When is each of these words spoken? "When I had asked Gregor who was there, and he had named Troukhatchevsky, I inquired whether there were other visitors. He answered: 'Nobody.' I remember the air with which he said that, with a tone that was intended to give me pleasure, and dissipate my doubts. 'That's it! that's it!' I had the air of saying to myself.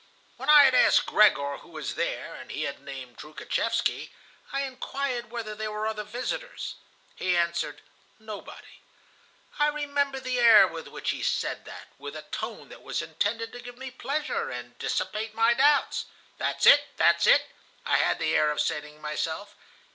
"When 0.37 0.49
I 0.49 0.63
had 0.63 0.73
asked 0.73 1.05
Gregor 1.05 1.57
who 1.57 1.69
was 1.69 1.93
there, 1.93 2.33
and 2.33 2.49
he 2.49 2.63
had 2.63 2.79
named 2.81 3.19
Troukhatchevsky, 3.19 4.09
I 4.51 4.63
inquired 4.63 5.29
whether 5.29 5.53
there 5.53 5.71
were 5.71 5.85
other 5.85 6.01
visitors. 6.03 6.73
He 7.15 7.37
answered: 7.37 7.81
'Nobody.' 8.17 8.81
I 9.59 9.67
remember 9.67 10.19
the 10.19 10.39
air 10.39 10.65
with 10.67 10.87
which 10.87 11.11
he 11.11 11.21
said 11.21 11.65
that, 11.65 11.89
with 11.99 12.15
a 12.15 12.23
tone 12.23 12.69
that 12.69 12.81
was 12.81 13.03
intended 13.03 13.51
to 13.51 13.59
give 13.61 13.77
me 13.77 13.91
pleasure, 13.91 14.49
and 14.49 14.75
dissipate 14.79 15.35
my 15.35 15.53
doubts. 15.53 16.05
'That's 16.39 16.65
it! 16.65 16.97
that's 16.97 17.27
it!' 17.27 17.51
I 17.85 17.97
had 17.97 18.17
the 18.17 18.35
air 18.35 18.49
of 18.49 18.59
saying 18.59 18.95
to 18.95 18.99
myself. 19.01 19.53